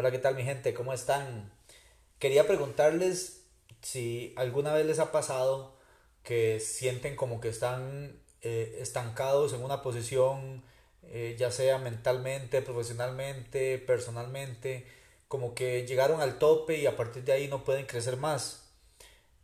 Hola, 0.00 0.10
¿qué 0.10 0.18
tal 0.18 0.34
mi 0.34 0.44
gente? 0.44 0.72
¿Cómo 0.72 0.94
están? 0.94 1.52
Quería 2.18 2.46
preguntarles 2.46 3.44
si 3.82 4.32
alguna 4.34 4.72
vez 4.72 4.86
les 4.86 4.98
ha 4.98 5.12
pasado 5.12 5.76
que 6.22 6.58
sienten 6.58 7.16
como 7.16 7.42
que 7.42 7.50
están 7.50 8.18
eh, 8.40 8.78
estancados 8.80 9.52
en 9.52 9.62
una 9.62 9.82
posición, 9.82 10.64
eh, 11.02 11.36
ya 11.38 11.50
sea 11.50 11.76
mentalmente, 11.76 12.62
profesionalmente, 12.62 13.76
personalmente, 13.76 14.86
como 15.28 15.54
que 15.54 15.86
llegaron 15.86 16.22
al 16.22 16.38
tope 16.38 16.78
y 16.78 16.86
a 16.86 16.96
partir 16.96 17.24
de 17.24 17.32
ahí 17.32 17.48
no 17.48 17.62
pueden 17.62 17.84
crecer 17.84 18.16
más. 18.16 18.70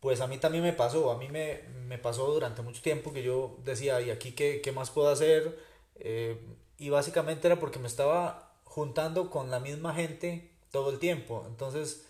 Pues 0.01 0.23
a 0.23 0.27
mí 0.27 0.38
también 0.38 0.65
me 0.65 0.73
pasó, 0.73 1.10
a 1.10 1.18
mí 1.18 1.29
me, 1.29 1.65
me 1.87 1.98
pasó 1.98 2.32
durante 2.32 2.62
mucho 2.62 2.80
tiempo 2.80 3.12
que 3.12 3.23
yo 3.23 3.59
decía, 3.62 4.01
¿y 4.01 4.09
aquí 4.09 4.32
qué, 4.32 4.62
qué 4.62 4.73
más 4.73 4.88
puedo 4.88 5.10
hacer? 5.10 5.59
Eh, 5.96 6.41
y 6.79 6.88
básicamente 6.88 7.46
era 7.46 7.60
porque 7.60 7.79
me 7.79 7.88
estaba 7.88 8.45
juntando 8.77 9.30
con 9.30 9.51
la 9.51 9.59
misma 9.59 9.95
gente 9.95 10.51
todo 10.71 10.91
el 10.91 10.99
tiempo. 10.99 11.45
Entonces 11.49 12.05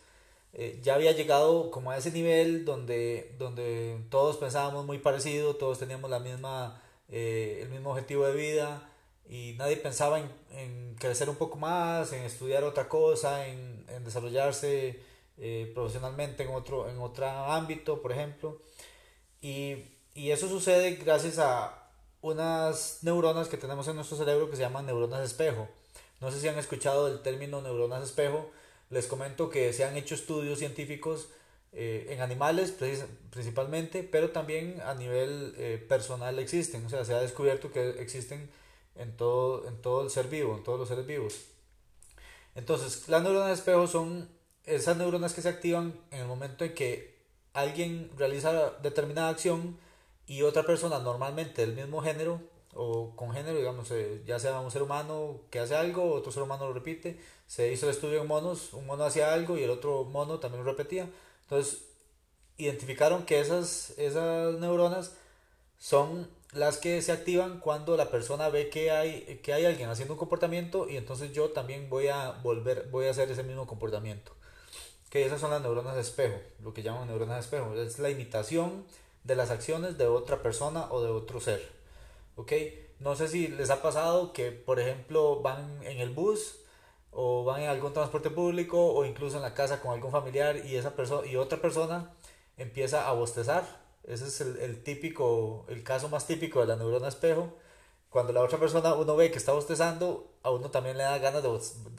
eh, 0.52 0.80
ya 0.82 0.96
había 0.96 1.12
llegado 1.12 1.70
como 1.70 1.92
a 1.92 1.96
ese 1.96 2.10
nivel 2.10 2.64
donde, 2.64 3.36
donde 3.38 4.00
todos 4.10 4.36
pensábamos 4.36 4.84
muy 4.84 4.98
parecido, 4.98 5.54
todos 5.54 5.78
teníamos 5.78 6.10
la 6.10 6.18
misma, 6.18 6.82
eh, 7.08 7.60
el 7.62 7.68
mismo 7.68 7.90
objetivo 7.90 8.26
de 8.26 8.34
vida 8.34 8.90
y 9.28 9.54
nadie 9.58 9.76
pensaba 9.76 10.18
en, 10.18 10.96
crecer 10.98 11.30
un 11.30 11.36
poco 11.36 11.56
más, 11.56 12.12
en 12.12 12.24
estudiar 12.24 12.64
otra 12.64 12.88
cosa, 12.88 13.46
en, 13.46 13.86
desarrollarse 14.04 15.00
eh, 15.38 15.70
profesionalmente 15.72 16.42
en 16.42 16.48
otro, 16.48 16.88
en 16.90 16.98
otro 16.98 17.28
ámbito, 17.28 18.02
por 18.02 18.10
ejemplo. 18.10 18.60
Y, 19.40 19.84
y 20.14 20.32
eso 20.32 20.48
sucede 20.48 20.96
gracias 20.96 21.38
a 21.38 21.90
unas 22.22 22.98
neuronas 23.02 23.46
que 23.46 23.56
tenemos 23.56 23.86
en 23.86 23.94
nuestro 23.94 24.16
cerebro 24.16 24.50
que 24.50 24.56
se 24.56 24.62
llaman 24.62 24.86
neuronas 24.86 25.22
espejo. 25.22 25.68
No 26.20 26.30
sé 26.30 26.40
si 26.40 26.48
han 26.48 26.58
escuchado 26.58 27.08
el 27.08 27.20
término 27.20 27.60
neuronas 27.62 28.02
espejo. 28.02 28.50
Les 28.90 29.06
comento 29.06 29.50
que 29.50 29.72
se 29.72 29.84
han 29.84 29.96
hecho 29.96 30.14
estudios 30.14 30.58
científicos 30.58 31.28
eh, 31.72 32.06
en 32.10 32.20
animales 32.20 32.72
principalmente, 33.30 34.02
pero 34.02 34.30
también 34.30 34.80
a 34.82 34.94
nivel 34.94 35.54
eh, 35.58 35.84
personal 35.88 36.38
existen. 36.38 36.86
O 36.86 36.88
sea, 36.88 37.04
se 37.04 37.14
ha 37.14 37.20
descubierto 37.20 37.70
que 37.70 37.90
existen 38.00 38.50
en 38.94 39.16
todo, 39.16 39.68
en 39.68 39.80
todo 39.82 40.02
el 40.02 40.10
ser 40.10 40.28
vivo, 40.28 40.56
en 40.56 40.64
todos 40.64 40.78
los 40.78 40.88
seres 40.88 41.06
vivos. 41.06 41.34
Entonces, 42.54 43.08
las 43.08 43.22
neuronas 43.22 43.58
espejo 43.58 43.86
son 43.86 44.28
esas 44.64 44.96
neuronas 44.96 45.34
que 45.34 45.42
se 45.42 45.48
activan 45.48 45.94
en 46.10 46.20
el 46.20 46.26
momento 46.26 46.64
en 46.64 46.74
que 46.74 47.16
alguien 47.52 48.10
realiza 48.16 48.70
determinada 48.82 49.28
acción 49.28 49.78
y 50.26 50.42
otra 50.42 50.64
persona 50.64 50.98
normalmente 50.98 51.64
del 51.64 51.76
mismo 51.76 52.02
género 52.02 52.40
o 52.76 53.14
con 53.16 53.32
género, 53.32 53.56
digamos, 53.56 53.90
eh, 53.90 54.22
ya 54.26 54.38
sea 54.38 54.60
un 54.60 54.70
ser 54.70 54.82
humano 54.82 55.40
que 55.50 55.58
hace 55.58 55.74
algo, 55.74 56.12
otro 56.12 56.30
ser 56.30 56.42
humano 56.42 56.66
lo 56.66 56.74
repite, 56.74 57.18
se 57.46 57.72
hizo 57.72 57.86
el 57.86 57.94
estudio 57.94 58.20
en 58.20 58.28
monos, 58.28 58.72
un 58.72 58.86
mono 58.86 59.04
hacía 59.04 59.32
algo 59.32 59.56
y 59.56 59.62
el 59.62 59.70
otro 59.70 60.04
mono 60.04 60.38
también 60.38 60.64
lo 60.64 60.70
repetía, 60.70 61.08
entonces 61.42 61.82
identificaron 62.58 63.24
que 63.24 63.40
esas, 63.40 63.90
esas 63.98 64.54
neuronas 64.54 65.12
son 65.78 66.28
las 66.52 66.78
que 66.78 67.02
se 67.02 67.12
activan 67.12 67.60
cuando 67.60 67.96
la 67.96 68.10
persona 68.10 68.48
ve 68.48 68.70
que 68.70 68.90
hay, 68.90 69.40
que 69.42 69.52
hay 69.52 69.66
alguien 69.66 69.90
haciendo 69.90 70.14
un 70.14 70.18
comportamiento 70.18 70.88
y 70.88 70.96
entonces 70.96 71.32
yo 71.32 71.50
también 71.50 71.90
voy 71.90 72.08
a 72.08 72.32
volver, 72.42 72.88
voy 72.90 73.06
a 73.06 73.10
hacer 73.10 73.30
ese 73.30 73.42
mismo 73.42 73.66
comportamiento. 73.66 74.32
Que 75.10 75.24
esas 75.24 75.40
son 75.40 75.50
las 75.50 75.62
neuronas 75.62 75.94
de 75.94 76.00
espejo, 76.00 76.40
lo 76.62 76.72
que 76.72 76.82
llaman 76.82 77.08
neuronas 77.08 77.36
de 77.36 77.40
espejo, 77.40 77.74
es 77.74 77.98
la 77.98 78.10
imitación 78.10 78.84
de 79.24 79.36
las 79.36 79.50
acciones 79.50 79.98
de 79.98 80.06
otra 80.06 80.42
persona 80.42 80.86
o 80.90 81.02
de 81.02 81.10
otro 81.10 81.40
ser. 81.40 81.75
¿Ok? 82.36 82.52
No 83.00 83.14
sé 83.16 83.28
si 83.28 83.48
les 83.48 83.70
ha 83.70 83.82
pasado 83.82 84.32
que, 84.32 84.52
por 84.52 84.80
ejemplo, 84.80 85.42
van 85.42 85.82
en 85.82 85.98
el 85.98 86.10
bus 86.10 86.60
o 87.10 87.44
van 87.44 87.62
en 87.62 87.68
algún 87.68 87.92
transporte 87.92 88.30
público 88.30 88.92
o 88.94 89.04
incluso 89.04 89.36
en 89.36 89.42
la 89.42 89.54
casa 89.54 89.80
con 89.80 89.92
algún 89.92 90.12
familiar 90.12 90.56
y, 90.66 90.76
esa 90.76 90.94
persona 90.96 91.26
y 91.26 91.36
otra 91.36 91.60
persona 91.60 92.12
empieza 92.56 93.08
a 93.08 93.12
bostezar. 93.12 93.64
Ese 94.04 94.26
es 94.26 94.40
el, 94.40 94.82
típico, 94.82 95.64
el 95.68 95.82
caso 95.82 96.08
más 96.08 96.26
típico 96.26 96.60
de 96.60 96.66
la 96.66 96.76
neurona 96.76 97.08
espejo. 97.08 97.52
Cuando 98.10 98.32
la 98.32 98.42
otra 98.42 98.58
persona 98.58 98.94
uno 98.94 99.16
ve 99.16 99.30
que 99.30 99.38
está 99.38 99.52
bostezando, 99.52 100.30
a 100.42 100.50
uno 100.50 100.70
también 100.70 100.96
le 100.96 101.04
da 101.04 101.18
ganas 101.18 101.42
de 101.42 101.48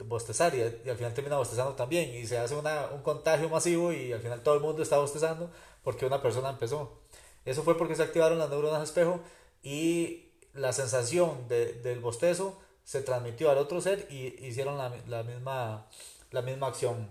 bostezar 0.04 0.54
y, 0.54 0.62
al 0.62 0.96
final 0.96 1.14
termina 1.14 1.36
bostezando 1.36 1.74
también 1.74 2.14
y 2.14 2.26
se 2.26 2.38
hace 2.38 2.56
una, 2.56 2.88
un 2.92 3.02
contagio 3.02 3.48
masivo 3.48 3.92
y 3.92 4.12
al 4.12 4.20
final 4.20 4.42
todo 4.42 4.54
el 4.54 4.60
mundo 4.60 4.82
está 4.82 4.98
bostezando 4.98 5.50
porque 5.84 6.06
una 6.06 6.22
persona 6.22 6.50
empezó. 6.50 6.98
Eso 7.44 7.62
fue 7.62 7.76
porque 7.76 7.94
se 7.94 8.02
activaron 8.02 8.38
las 8.38 8.50
neuronas 8.50 8.82
espejo 8.82 9.20
y 9.62 10.27
la 10.54 10.72
sensación 10.72 11.48
de, 11.48 11.74
del 11.74 12.00
bostezo 12.00 12.60
se 12.84 13.02
transmitió 13.02 13.50
al 13.50 13.58
otro 13.58 13.80
ser 13.80 14.06
y 14.10 14.34
hicieron 14.46 14.78
la, 14.78 14.94
la 15.06 15.22
misma, 15.22 15.86
la 16.30 16.42
misma 16.42 16.68
acción. 16.68 17.10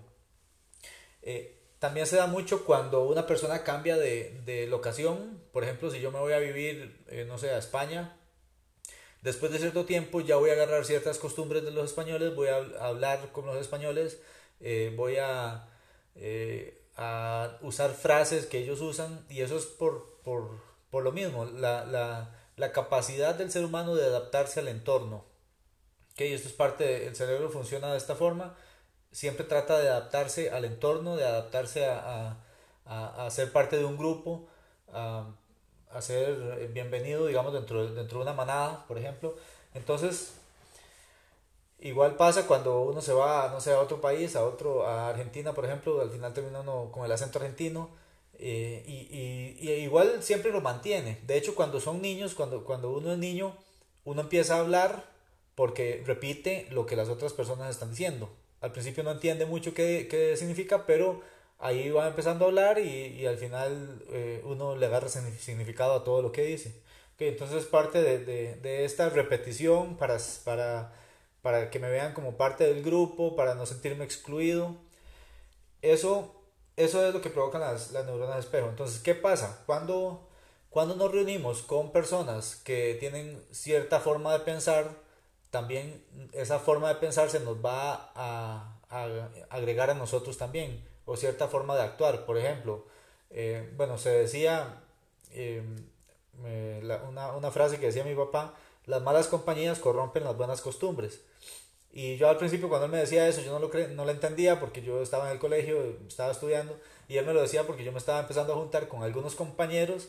Eh, 1.22 1.56
también 1.78 2.06
se 2.06 2.16
da 2.16 2.26
mucho 2.26 2.64
cuando 2.64 3.04
una 3.04 3.26
persona 3.26 3.62
cambia 3.62 3.96
de, 3.96 4.40
de, 4.44 4.66
locación. 4.66 5.40
Por 5.52 5.62
ejemplo, 5.62 5.90
si 5.90 6.00
yo 6.00 6.10
me 6.10 6.18
voy 6.18 6.32
a 6.32 6.38
vivir, 6.38 7.04
eh, 7.08 7.24
no 7.28 7.38
sé, 7.38 7.50
a 7.50 7.58
España, 7.58 8.16
después 9.22 9.52
de 9.52 9.58
cierto 9.58 9.84
tiempo 9.84 10.20
ya 10.20 10.36
voy 10.36 10.50
a 10.50 10.54
agarrar 10.54 10.84
ciertas 10.84 11.18
costumbres 11.18 11.62
de 11.64 11.70
los 11.70 11.84
españoles, 11.84 12.34
voy 12.34 12.48
a 12.48 12.56
hablar 12.80 13.30
con 13.32 13.46
los 13.46 13.56
españoles, 13.56 14.20
eh, 14.60 14.92
voy 14.96 15.18
a, 15.18 15.68
a, 16.96 17.58
usar 17.62 17.92
frases 17.92 18.46
que 18.46 18.58
ellos 18.58 18.80
usan 18.80 19.24
y 19.30 19.42
eso 19.42 19.56
es 19.56 19.66
por, 19.66 20.18
por, 20.24 20.60
por 20.90 21.04
lo 21.04 21.12
mismo. 21.12 21.44
La, 21.44 21.84
la, 21.84 22.34
la 22.58 22.72
capacidad 22.72 23.34
del 23.36 23.50
ser 23.50 23.64
humano 23.64 23.94
de 23.94 24.04
adaptarse 24.04 24.60
al 24.60 24.68
entorno. 24.68 25.24
¿Okay? 26.12 26.34
Esto 26.34 26.48
es 26.48 26.54
parte 26.54 26.84
del 26.84 27.16
cerebro, 27.16 27.50
funciona 27.50 27.92
de 27.92 27.96
esta 27.96 28.16
forma. 28.16 28.54
Siempre 29.12 29.44
trata 29.44 29.78
de 29.78 29.88
adaptarse 29.88 30.50
al 30.50 30.64
entorno, 30.64 31.16
de 31.16 31.24
adaptarse 31.24 31.86
a, 31.86 32.36
a, 32.84 33.26
a 33.26 33.30
ser 33.30 33.52
parte 33.52 33.76
de 33.78 33.84
un 33.84 33.96
grupo, 33.96 34.48
a, 34.92 35.26
a, 35.92 36.02
ser 36.02 36.68
bienvenido, 36.74 37.26
digamos, 37.26 37.52
dentro, 37.52 37.88
dentro 37.92 38.18
de 38.18 38.22
una 38.24 38.34
manada, 38.34 38.84
por 38.88 38.98
ejemplo. 38.98 39.36
Entonces, 39.74 40.34
igual 41.78 42.16
pasa 42.16 42.46
cuando 42.46 42.80
uno 42.82 43.00
se 43.00 43.12
va, 43.12 43.48
no 43.52 43.60
sé, 43.60 43.72
a 43.72 43.80
otro 43.80 44.00
país, 44.00 44.34
a 44.36 44.44
otro, 44.44 44.86
a 44.86 45.10
Argentina, 45.10 45.52
por 45.54 45.64
ejemplo, 45.64 46.00
al 46.00 46.10
final 46.10 46.32
termina 46.34 46.60
uno 46.60 46.90
con 46.92 47.04
el 47.04 47.12
acento 47.12 47.38
argentino 47.38 47.88
eh, 48.38 48.84
y, 48.86 49.66
y, 49.68 49.70
igual 49.82 50.22
siempre 50.22 50.52
lo 50.52 50.60
mantiene. 50.60 51.18
De 51.26 51.36
hecho, 51.36 51.54
cuando 51.54 51.80
son 51.80 52.00
niños, 52.00 52.34
cuando, 52.34 52.64
cuando 52.64 52.90
uno 52.90 53.12
es 53.12 53.18
niño, 53.18 53.56
uno 54.04 54.22
empieza 54.22 54.56
a 54.56 54.60
hablar 54.60 55.10
porque 55.54 56.02
repite 56.06 56.68
lo 56.70 56.86
que 56.86 56.96
las 56.96 57.08
otras 57.08 57.32
personas 57.32 57.70
están 57.70 57.90
diciendo. 57.90 58.30
Al 58.60 58.72
principio 58.72 59.02
no 59.02 59.10
entiende 59.12 59.46
mucho 59.46 59.74
qué, 59.74 60.06
qué 60.08 60.36
significa, 60.36 60.86
pero 60.86 61.20
ahí 61.58 61.90
va 61.90 62.08
empezando 62.08 62.44
a 62.44 62.48
hablar 62.48 62.78
y, 62.78 62.88
y 62.88 63.26
al 63.26 63.36
final 63.36 64.02
eh, 64.10 64.40
uno 64.44 64.76
le 64.76 64.86
agarra 64.86 65.08
significado 65.08 65.94
a 65.94 66.04
todo 66.04 66.22
lo 66.22 66.32
que 66.32 66.42
dice. 66.44 66.72
Okay, 67.14 67.28
entonces 67.28 67.64
parte 67.64 68.00
de, 68.00 68.18
de, 68.24 68.54
de, 68.56 68.84
esta 68.84 69.08
repetición 69.08 69.96
para, 69.96 70.18
para, 70.44 70.92
para 71.42 71.70
que 71.70 71.80
me 71.80 71.90
vean 71.90 72.14
como 72.14 72.36
parte 72.36 72.64
del 72.64 72.84
grupo, 72.84 73.34
para 73.34 73.56
no 73.56 73.66
sentirme 73.66 74.04
excluido. 74.04 74.76
Eso 75.82 76.37
eso 76.78 77.04
es 77.06 77.12
lo 77.12 77.20
que 77.20 77.28
provocan 77.30 77.60
las, 77.60 77.90
las 77.90 78.06
neuronas 78.06 78.36
de 78.36 78.40
espejo. 78.40 78.68
Entonces, 78.68 79.00
¿qué 79.00 79.14
pasa? 79.14 79.62
Cuando, 79.66 80.28
cuando 80.70 80.94
nos 80.94 81.10
reunimos 81.10 81.62
con 81.62 81.90
personas 81.90 82.56
que 82.56 82.96
tienen 83.00 83.42
cierta 83.50 83.98
forma 83.98 84.32
de 84.32 84.40
pensar, 84.40 84.90
también 85.50 86.04
esa 86.32 86.58
forma 86.60 86.88
de 86.88 86.94
pensar 86.94 87.30
se 87.30 87.40
nos 87.40 87.56
va 87.56 88.12
a, 88.14 88.78
a 88.90 89.08
agregar 89.50 89.90
a 89.90 89.94
nosotros 89.94 90.38
también, 90.38 90.86
o 91.04 91.16
cierta 91.16 91.48
forma 91.48 91.74
de 91.74 91.82
actuar. 91.82 92.24
Por 92.24 92.38
ejemplo, 92.38 92.86
eh, 93.30 93.72
bueno, 93.76 93.98
se 93.98 94.10
decía 94.10 94.82
eh, 95.32 95.62
una, 97.08 97.32
una 97.32 97.50
frase 97.50 97.80
que 97.80 97.86
decía 97.86 98.04
mi 98.04 98.14
papá, 98.14 98.54
las 98.86 99.02
malas 99.02 99.26
compañías 99.26 99.80
corrompen 99.80 100.24
las 100.24 100.36
buenas 100.36 100.60
costumbres. 100.60 101.20
Y 101.98 102.16
yo 102.16 102.28
al 102.28 102.36
principio 102.36 102.68
cuando 102.68 102.84
él 102.86 102.92
me 102.92 102.98
decía 102.98 103.26
eso, 103.26 103.40
yo 103.40 103.50
no 103.50 103.58
lo, 103.58 103.70
cre 103.70 103.88
no 103.88 104.04
lo 104.04 104.12
entendía 104.12 104.60
porque 104.60 104.82
yo 104.82 105.02
estaba 105.02 105.26
en 105.26 105.32
el 105.32 105.40
colegio, 105.40 105.96
estaba 106.06 106.30
estudiando, 106.30 106.78
y 107.08 107.16
él 107.16 107.26
me 107.26 107.32
lo 107.32 107.42
decía 107.42 107.66
porque 107.66 107.82
yo 107.82 107.90
me 107.90 107.98
estaba 107.98 108.20
empezando 108.20 108.52
a 108.52 108.56
juntar 108.56 108.86
con 108.86 109.02
algunos 109.02 109.34
compañeros 109.34 110.06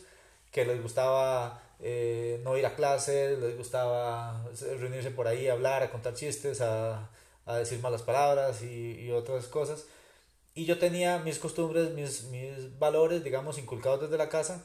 que 0.52 0.64
les 0.64 0.80
gustaba 0.80 1.60
eh, 1.80 2.40
no 2.44 2.56
ir 2.56 2.64
a 2.64 2.76
clases, 2.76 3.36
les 3.40 3.56
gustaba 3.56 4.40
reunirse 4.78 5.10
por 5.10 5.26
ahí, 5.26 5.48
a 5.48 5.54
hablar, 5.54 5.82
a 5.82 5.90
contar 5.90 6.14
chistes, 6.14 6.60
a, 6.60 7.10
a 7.44 7.56
decir 7.56 7.80
malas 7.80 8.02
palabras 8.02 8.62
y, 8.62 9.00
y, 9.00 9.10
otras 9.10 9.48
cosas. 9.48 9.86
y 10.54 10.66
yo 10.66 10.78
tenía 10.78 11.18
mis 11.18 11.40
costumbres, 11.40 11.90
mis, 11.90 12.22
mis 12.26 12.78
valores, 12.78 13.24
digamos, 13.24 13.58
inculcados 13.58 14.02
desde 14.02 14.16
la 14.16 14.28
casa. 14.28 14.64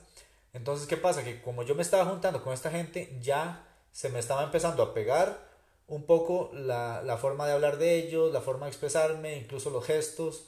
Entonces, 0.53 0.85
¿qué 0.85 0.95
pasa? 0.95 1.23
Que 1.23 1.41
como 1.41 1.63
yo 1.63 1.73
me 1.73 1.81
estaba 1.81 2.05
juntando 2.05 2.43
con 2.43 2.53
esta 2.53 2.69
gente, 2.69 3.17
ya 3.19 3.65
se 3.91 4.09
me 4.09 4.19
estaba 4.19 4.43
empezando 4.43 4.83
a 4.83 4.93
pegar 4.93 5.44
un 5.87 6.05
poco 6.05 6.51
la, 6.53 7.01
la 7.03 7.17
forma 7.17 7.45
de 7.47 7.53
hablar 7.53 7.77
de 7.77 7.95
ellos, 7.95 8.33
la 8.33 8.41
forma 8.41 8.65
de 8.65 8.71
expresarme, 8.71 9.37
incluso 9.37 9.69
los 9.69 9.85
gestos, 9.85 10.45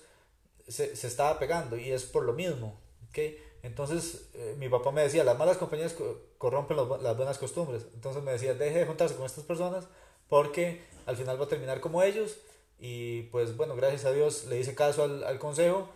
se, 0.67 0.95
se 0.95 1.07
estaba 1.07 1.39
pegando 1.39 1.77
y 1.77 1.91
es 1.91 2.03
por 2.03 2.23
lo 2.23 2.33
mismo. 2.33 2.79
¿okay? 3.09 3.37
Entonces, 3.63 4.29
eh, 4.33 4.55
mi 4.57 4.69
papá 4.69 4.91
me 4.91 5.01
decía, 5.01 5.23
las 5.23 5.37
malas 5.37 5.57
compañías 5.57 5.95
corrompen 6.37 6.77
las 6.77 7.17
buenas 7.17 7.37
costumbres. 7.37 7.85
Entonces 7.93 8.23
me 8.23 8.31
decía, 8.31 8.53
deje 8.53 8.79
de 8.79 8.85
juntarse 8.85 9.15
con 9.15 9.25
estas 9.25 9.43
personas 9.43 9.87
porque 10.29 10.81
al 11.05 11.15
final 11.15 11.39
va 11.39 11.45
a 11.45 11.49
terminar 11.49 11.79
como 11.79 12.03
ellos 12.03 12.37
y 12.79 13.23
pues 13.23 13.57
bueno, 13.57 13.75
gracias 13.75 14.05
a 14.05 14.11
Dios 14.11 14.45
le 14.45 14.59
hice 14.59 14.75
caso 14.75 15.03
al, 15.03 15.23
al 15.23 15.39
consejo. 15.39 15.89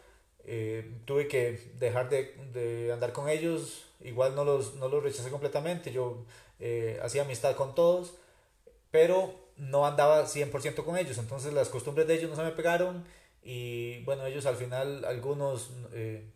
Eh, 0.43 0.99
tuve 1.05 1.27
que 1.27 1.71
dejar 1.77 2.09
de, 2.09 2.33
de, 2.53 2.91
andar 2.91 3.13
con 3.13 3.29
ellos. 3.29 3.85
Igual 3.99 4.35
no 4.35 4.43
los, 4.43 4.75
no 4.75 4.87
los 4.87 5.03
rechacé 5.03 5.29
completamente. 5.29 5.91
Yo 5.91 6.25
eh, 6.59 6.99
hacía 7.03 7.23
amistad 7.23 7.55
con 7.55 7.75
todos. 7.75 8.15
Pero 8.91 9.33
no 9.57 9.85
andaba 9.85 10.25
100% 10.25 10.83
con 10.83 10.97
ellos. 10.97 11.17
Entonces 11.17 11.53
las 11.53 11.69
costumbres 11.69 12.07
de 12.07 12.15
ellos 12.15 12.29
no 12.29 12.35
se 12.35 12.43
me 12.43 12.51
pegaron. 12.51 13.05
Y 13.43 14.03
bueno, 14.03 14.25
ellos 14.25 14.45
al 14.45 14.55
final, 14.55 15.05
algunos, 15.05 15.71
eh, 15.93 16.29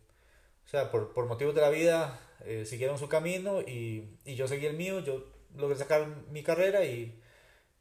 o 0.64 0.68
sea, 0.68 0.90
por, 0.90 1.12
por, 1.12 1.26
motivos 1.26 1.54
de 1.54 1.60
la 1.60 1.70
vida, 1.70 2.20
siguieron 2.64 2.98
su 2.98 3.08
camino 3.08 3.60
y, 3.60 4.18
y 4.24 4.34
yo 4.34 4.48
seguí 4.48 4.66
el 4.66 4.76
mío. 4.76 5.00
Yo 5.00 5.24
logré 5.56 5.76
sacar 5.76 6.06
mi 6.30 6.42
carrera 6.42 6.84
y, 6.84 7.20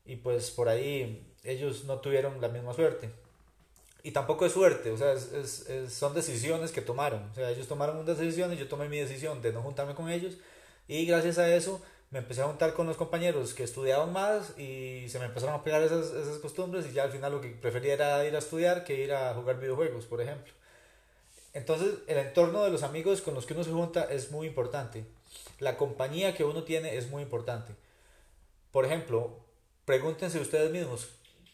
y 0.06 0.18
pues 0.18 0.52
por 0.52 0.70
ahí 0.70 1.34
ellos 1.44 1.86
no 1.86 2.00
tuvieron 2.00 2.42
la 2.42 2.50
misma 2.50 2.74
suerte. 2.74 3.10
Y 4.04 4.12
tampoco 4.12 4.46
es 4.46 4.52
suerte, 4.52 4.92
o 4.92 4.98
sea, 4.98 5.14
es, 5.14 5.68
es, 5.68 5.94
son 5.94 6.14
decisiones 6.14 6.72
que 6.72 6.82
tomaron. 6.82 7.24
O 7.32 7.34
sea, 7.34 7.50
ellos 7.50 7.68
tomaron 7.68 7.98
una 7.98 8.14
decisión 8.14 8.54
y 8.54 8.58
yo 8.58 8.68
tomé 8.68 8.88
mi 8.88 9.00
decisión 9.00 9.42
de 9.42 9.52
no 9.52 9.64
juntarme 9.64 9.96
con 9.96 10.10
ellos. 10.10 10.38
Y 10.88 11.06
gracias 11.08 11.40
a 11.40 11.54
eso 11.56 11.82
me 12.16 12.20
empecé 12.20 12.42
a 12.42 12.46
juntar 12.46 12.74
con 12.74 12.88
los 12.88 12.96
compañeros 12.96 13.54
que 13.54 13.64
estudiaban 13.64 14.14
más 14.14 14.58
y 14.58 15.10
se 15.10 15.20
me 15.20 15.26
empezaron 15.26 15.54
a 15.54 15.64
pegar 15.66 15.84
esas, 15.84 16.14
esas 16.14 16.38
costumbres 16.38 16.86
y 16.88 16.94
ya 16.94 17.04
al 17.04 17.12
final 17.12 17.34
lo 17.34 17.42
que 17.42 17.50
prefería 17.50 17.92
era 17.92 18.26
ir 18.26 18.34
a 18.34 18.40
estudiar 18.40 18.86
que 18.86 19.04
ir 19.04 19.14
a 19.14 19.34
jugar 19.34 19.60
videojuegos, 19.60 20.06
por 20.06 20.22
ejemplo. 20.22 20.54
Entonces, 21.52 21.96
el 22.08 22.18
entorno 22.18 22.64
de 22.64 22.72
los 22.72 22.84
amigos 22.84 23.22
con 23.22 23.34
los 23.34 23.46
que 23.46 23.52
uno 23.52 23.66
se 23.66 23.72
junta 23.72 24.06
es 24.06 24.32
muy 24.32 24.48
importante. 24.48 25.04
La 25.60 25.76
compañía 25.76 26.34
que 26.34 26.46
uno 26.46 26.64
tiene 26.64 26.96
es 26.96 27.10
muy 27.10 27.22
importante. 27.22 27.74
Por 28.72 28.86
ejemplo, 28.86 29.32
pregúntense 29.84 30.40
ustedes 30.40 30.72
mismos, 30.72 31.10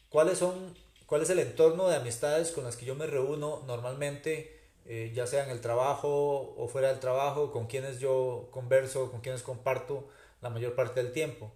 ¿Cuáles 0.10 0.38
son, 0.38 0.78
¿Cuál 1.08 1.24
es 1.24 1.32
el 1.32 1.40
entorno 1.40 1.88
de 1.88 1.96
amistades 1.96 2.52
con 2.52 2.66
las 2.66 2.78
que 2.78 2.86
yo 2.86 2.94
me 2.94 3.08
reúno 3.08 3.64
normalmente, 3.66 4.60
eh, 4.86 5.12
ya 5.16 5.26
sea 5.26 5.44
en 5.44 5.50
el 5.50 5.60
trabajo 5.60 6.54
o 6.56 6.68
fuera 6.68 6.90
del 6.90 7.00
trabajo, 7.00 7.52
con 7.52 7.66
quienes 7.66 8.00
yo 8.00 8.48
converso, 8.52 9.10
con 9.10 9.22
quienes 9.22 9.42
comparto 9.42 10.08
la 10.42 10.50
mayor 10.50 10.76
parte 10.76 11.02
del 11.02 11.14
tiempo? 11.14 11.54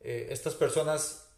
Eh, 0.00 0.28
estas, 0.30 0.54
personas, 0.54 1.28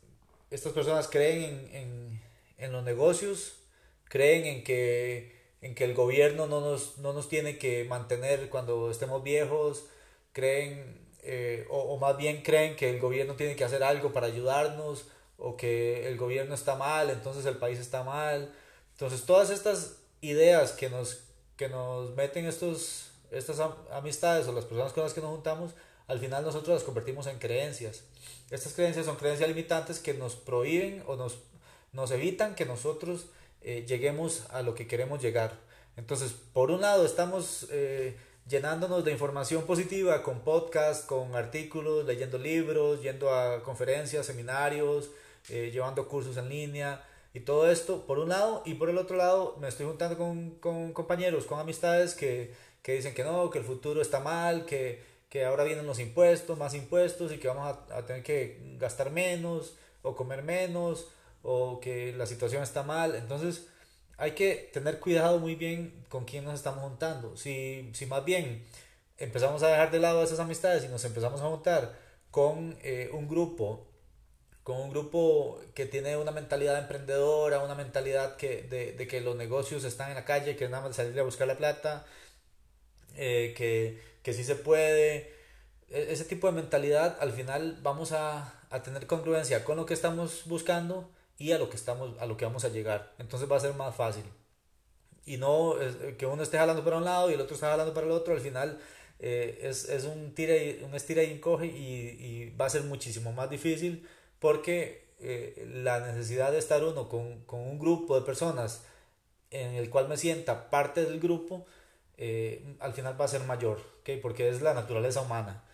estas 0.50 0.72
personas 0.72 1.08
creen 1.08 1.44
en, 1.44 1.74
en, 1.74 2.22
en, 2.58 2.72
los 2.72 2.84
negocios, 2.84 3.58
creen 4.04 4.46
en 4.46 4.64
que, 4.64 5.40
en 5.60 5.74
que 5.74 5.84
el 5.84 5.94
gobierno 5.94 6.46
no 6.46 6.60
nos, 6.60 6.98
no 6.98 7.12
nos 7.12 7.28
tiene 7.28 7.58
que 7.58 7.84
mantener 7.84 8.48
cuando 8.48 8.90
estemos 8.90 9.22
viejos, 9.22 9.86
creen, 10.32 11.06
eh, 11.22 11.66
o, 11.70 11.78
o 11.78 11.98
más 11.98 12.16
bien 12.16 12.42
creen 12.42 12.76
que 12.76 12.90
el 12.90 13.00
gobierno 13.00 13.34
tiene 13.34 13.56
que 13.56 13.64
hacer 13.64 13.82
algo 13.82 14.12
para 14.12 14.26
ayudarnos, 14.26 15.06
o 15.38 15.56
que 15.56 16.08
el 16.08 16.16
gobierno 16.16 16.54
está 16.54 16.76
mal, 16.76 17.10
entonces 17.10 17.44
el 17.46 17.58
país 17.58 17.78
está 17.78 18.02
mal. 18.02 18.52
Entonces 18.92 19.24
todas 19.24 19.50
estas 19.50 19.98
ideas 20.20 20.72
que 20.72 20.88
nos, 20.88 21.24
que 21.56 21.68
nos 21.68 22.14
meten 22.14 22.46
estos, 22.46 23.10
estas 23.30 23.60
amistades 23.92 24.48
o 24.48 24.52
las 24.52 24.64
personas 24.64 24.92
con 24.92 25.04
las 25.04 25.12
que 25.12 25.20
nos 25.20 25.30
juntamos, 25.30 25.72
al 26.08 26.18
final 26.18 26.44
nosotros 26.44 26.74
las 26.74 26.84
convertimos 26.84 27.26
en 27.26 27.38
creencias. 27.38 28.04
Estas 28.50 28.72
creencias 28.74 29.06
son 29.06 29.16
creencias 29.16 29.48
limitantes 29.48 29.98
que 29.98 30.14
nos 30.14 30.36
prohíben 30.36 31.02
o 31.06 31.16
nos, 31.16 31.38
nos 31.92 32.10
evitan 32.10 32.54
que 32.54 32.64
nosotros 32.64 33.26
eh, 33.62 33.84
lleguemos 33.86 34.46
a 34.50 34.62
lo 34.62 34.74
que 34.74 34.86
queremos 34.86 35.20
llegar. 35.20 35.58
Entonces, 35.96 36.32
por 36.52 36.70
un 36.70 36.82
lado, 36.82 37.04
estamos 37.04 37.66
eh, 37.70 38.16
llenándonos 38.48 39.04
de 39.04 39.12
información 39.12 39.64
positiva 39.64 40.22
con 40.22 40.40
podcasts, 40.40 41.04
con 41.04 41.34
artículos, 41.34 42.04
leyendo 42.04 42.38
libros, 42.38 43.02
yendo 43.02 43.34
a 43.34 43.62
conferencias, 43.62 44.26
seminarios, 44.26 45.10
eh, 45.48 45.70
llevando 45.72 46.06
cursos 46.06 46.36
en 46.36 46.48
línea 46.48 47.04
y 47.32 47.40
todo 47.40 47.70
esto 47.70 48.06
por 48.06 48.18
un 48.18 48.30
lado 48.30 48.62
y 48.64 48.74
por 48.74 48.88
el 48.88 48.98
otro 48.98 49.16
lado 49.16 49.56
me 49.60 49.68
estoy 49.68 49.86
juntando 49.86 50.16
con, 50.16 50.50
con 50.52 50.92
compañeros, 50.92 51.44
con 51.44 51.60
amistades 51.60 52.14
que, 52.14 52.54
que, 52.82 52.94
dicen 52.94 53.14
que 53.14 53.24
no, 53.24 53.50
que 53.50 53.58
el 53.58 53.64
futuro 53.64 54.00
está 54.00 54.20
mal, 54.20 54.64
que, 54.64 55.02
que 55.28 55.44
ahora 55.44 55.64
vienen 55.64 55.86
los 55.86 55.98
impuestos, 55.98 56.58
más 56.58 56.74
impuestos 56.74 57.32
y 57.32 57.38
que 57.38 57.48
vamos 57.48 57.76
a, 57.90 58.06
tener 58.06 58.22
que 58.22 58.60
gastar 58.78 59.10
menos 59.10 59.76
o 60.02 60.14
comer 60.14 60.42
menos 60.42 61.08
o 61.42 61.80
que 61.80 62.12
la 62.12 62.26
situación 62.26 62.62
está 62.62 62.82
mal. 62.82 63.14
Entonces 63.14 63.68
hay 64.18 64.32
que 64.32 64.70
tener 64.72 65.00
cuidado 65.00 65.38
muy 65.38 65.54
bien 65.54 66.04
con 66.08 66.24
quién 66.24 66.44
nos 66.44 66.54
estamos 66.54 66.82
juntando. 66.82 67.36
Si, 67.36 67.90
si 67.94 68.06
más 68.06 68.24
bien 68.24 68.64
empezamos 69.18 69.62
a 69.62 69.68
dejar 69.68 69.90
de 69.90 70.00
lado 70.00 70.22
esas 70.22 70.40
amistades 70.40 70.84
y 70.84 70.88
nos 70.88 71.04
empezamos 71.04 71.40
a 71.40 71.48
juntar 71.48 71.98
con 72.30 72.76
eh, 72.82 73.10
un 73.12 73.28
grupo 73.28 73.86
con 74.66 74.80
un 74.80 74.90
grupo 74.90 75.60
que 75.74 75.86
tiene 75.86 76.16
una 76.16 76.32
mentalidad 76.32 76.76
emprendedora, 76.76 77.60
una 77.60 77.76
mentalidad 77.76 78.34
que, 78.36 78.62
de, 78.64 78.94
de 78.94 79.06
que 79.06 79.20
los 79.20 79.36
negocios 79.36 79.84
están 79.84 80.08
en 80.08 80.16
la 80.16 80.24
calle, 80.24 80.56
que 80.56 80.68
nada 80.68 80.88
más 80.88 80.96
salir 80.96 81.20
a 81.20 81.22
buscar 81.22 81.46
la 81.46 81.56
plata, 81.56 82.04
eh, 83.14 83.54
que, 83.56 84.00
que 84.26 84.32
sí 84.32 84.42
se 84.42 84.56
puede. 84.56 85.32
E, 85.88 86.12
ese 86.12 86.24
tipo 86.24 86.48
de 86.48 86.52
mentalidad 86.52 87.16
al 87.20 87.30
final 87.30 87.78
vamos 87.80 88.10
a, 88.10 88.60
a, 88.70 88.82
tener 88.82 89.06
congruencia 89.06 89.64
con 89.64 89.76
lo 89.76 89.86
que 89.86 89.94
estamos 89.94 90.42
buscando 90.46 91.08
y 91.38 91.52
a 91.52 91.58
lo 91.58 91.70
que, 91.70 91.76
estamos, 91.76 92.18
a 92.18 92.26
lo 92.26 92.36
que 92.36 92.44
vamos 92.44 92.64
a 92.64 92.70
llegar. 92.70 93.14
Entonces 93.20 93.48
va 93.48 93.56
a 93.56 93.60
ser 93.60 93.74
más 93.74 93.94
fácil. 93.94 94.24
Y 95.24 95.36
no 95.36 95.76
que 96.18 96.26
uno 96.26 96.42
esté 96.42 96.58
jalando 96.58 96.82
para 96.82 96.96
un 96.96 97.04
lado 97.04 97.30
y 97.30 97.34
el 97.34 97.40
otro 97.40 97.54
está 97.54 97.70
jalando 97.70 97.94
para 97.94 98.06
el 98.06 98.12
otro, 98.12 98.34
al 98.34 98.40
final 98.40 98.80
eh, 99.20 99.60
es, 99.62 99.88
es, 99.88 100.04
un, 100.04 100.34
tira 100.34 100.56
y, 100.56 100.82
un 100.82 100.94
estira 100.96 101.22
y 101.22 101.30
encoge 101.32 101.66
y, 101.66 101.70
y 102.26 102.56
va 102.56 102.66
a 102.66 102.70
ser 102.70 102.82
muchísimo 102.82 103.32
más 103.32 103.48
difícil 103.48 104.08
porque 104.40 105.14
eh, 105.20 105.68
la 105.72 106.00
necesidad 106.00 106.50
de 106.50 106.58
estar 106.58 106.82
uno 106.82 107.08
con, 107.08 107.44
con, 107.44 107.60
un 107.60 107.78
grupo 107.78 108.18
de 108.18 108.26
personas 108.26 108.82
en 109.50 109.74
el 109.74 109.88
cual 109.88 110.08
me 110.08 110.16
sienta 110.16 110.68
parte 110.68 111.04
del 111.04 111.20
grupo, 111.20 111.64
eh, 112.16 112.76
al 112.80 112.92
final 112.92 113.20
va 113.20 113.26
a 113.26 113.28
ser 113.28 113.42
mayor, 113.44 113.95
¿okay? 114.06 114.18
porque 114.18 114.48
es 114.48 114.62
la 114.62 114.72
naturaleza 114.72 115.20
humana. 115.20 115.64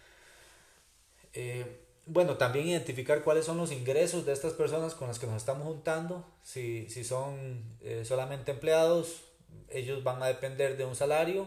Eh, 1.35 1.81
bueno, 2.07 2.37
también 2.37 2.67
identificar 2.67 3.23
cuáles 3.23 3.45
son 3.45 3.59
los 3.59 3.71
ingresos 3.71 4.25
de 4.25 4.33
estas 4.33 4.55
personas 4.55 4.95
con 4.95 5.09
las 5.09 5.19
que 5.19 5.27
nos 5.27 5.37
estamos 5.37 5.67
juntando. 5.67 6.25
Si, 6.43 6.89
si 6.89 7.05
son 7.05 7.63
eh, 7.83 8.05
solamente 8.07 8.51
empleados, 8.51 9.21
ellos 9.69 10.03
van 10.03 10.23
a 10.23 10.27
depender 10.27 10.79
de 10.79 10.87
un 10.87 10.97
salario 10.97 11.47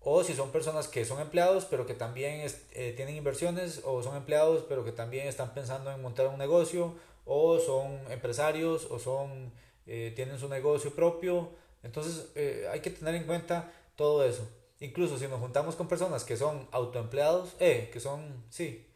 o 0.00 0.24
si 0.24 0.34
son 0.34 0.50
personas 0.50 0.88
que 0.88 1.04
son 1.04 1.20
empleados 1.20 1.64
pero 1.64 1.86
que 1.86 1.94
también 1.94 2.44
eh, 2.72 2.92
tienen 2.94 3.16
inversiones 3.16 3.80
o 3.84 4.02
son 4.02 4.16
empleados 4.16 4.64
pero 4.68 4.84
que 4.84 4.92
también 4.92 5.28
están 5.28 5.54
pensando 5.54 5.90
en 5.92 6.02
montar 6.02 6.26
un 6.26 6.38
negocio 6.38 6.94
o 7.24 7.58
son 7.58 8.00
empresarios 8.10 8.86
o 8.90 8.98
son 8.98 9.52
tienen 9.86 10.38
su 10.38 10.48
negocio 10.48 10.94
propio 10.94 11.50
entonces 11.82 12.26
hay 12.70 12.80
que 12.80 12.90
tener 12.90 13.14
en 13.14 13.24
cuenta 13.24 13.72
todo 13.96 14.24
eso 14.24 14.46
incluso 14.84 15.18
si 15.18 15.26
nos 15.28 15.40
juntamos 15.40 15.76
con 15.76 15.88
personas 15.88 16.24
que 16.24 16.36
son 16.36 16.68
autoempleados 16.72 17.54
eh, 17.60 17.90
que 17.92 18.00
son 18.00 18.44
sí 18.50 18.86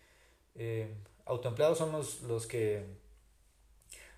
autoempleados 1.25 1.79
son 1.79 1.93
los, 1.93 2.23
los 2.23 2.47
que 2.47 2.85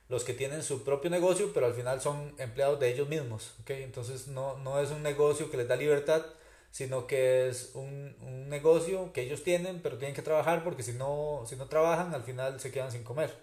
los 0.09 0.25
que 0.25 0.33
tienen 0.33 0.63
su 0.63 0.85
propio 0.85 1.11
negocio 1.11 1.53
pero 1.53 1.67
al 1.67 1.75
final 1.75 2.01
son 2.01 2.35
empleados 2.39 2.81
de 2.81 2.93
ellos 2.93 3.09
mismos 3.09 3.55
¿okay? 3.61 3.83
entonces 3.83 4.29
no, 4.29 4.57
no 4.59 4.81
es 4.81 4.91
un 4.91 5.03
negocio 5.03 5.51
que 5.51 5.59
les 5.59 5.69
da 5.69 5.77
libertad 5.77 6.25
sino 6.71 7.07
que 7.07 7.49
es 7.49 7.73
un, 7.75 8.17
un, 8.21 8.49
negocio 8.49 9.13
que 9.13 9.23
ellos 9.23 9.43
tienen, 9.43 9.81
pero 9.83 9.99
tienen 9.99 10.15
que 10.15 10.23
trabajar 10.23 10.63
porque 10.65 10.83
si 10.83 10.93
no, 10.93 11.45
si 11.47 11.57
no 11.57 11.67
trabajan, 11.67 12.15
al 12.15 12.23
final 12.23 12.61
se 12.61 12.71
quedan 12.71 12.93
sin 12.93 13.03
comer. 13.03 13.35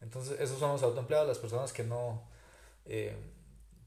Entonces, 0.00 0.38
esos 0.40 0.58
son 0.58 0.72
los 0.72 0.82
autoempleados, 0.82 1.26
las 1.26 1.38
personas 1.38 1.72
que 1.72 1.84
no, 1.84 2.22
eh, 2.84 3.16